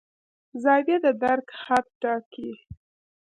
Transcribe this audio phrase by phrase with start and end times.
[0.63, 2.51] زاویه د درک حد ټاکي.